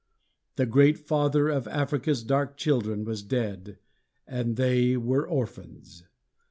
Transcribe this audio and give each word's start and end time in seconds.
The 0.55 0.65
great 0.65 0.97
father 0.97 1.47
of 1.49 1.67
Africa's 1.67 2.23
dark 2.23 2.57
children 2.57 3.03
was 3.05 3.21
dead, 3.21 3.77
and 4.25 4.55
they 4.55 4.97
were 4.97 5.27
orphans. 5.27 6.05